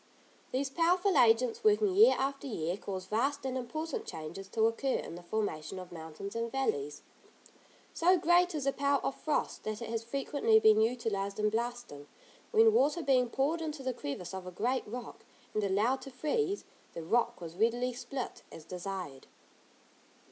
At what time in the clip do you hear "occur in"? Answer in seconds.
4.65-5.13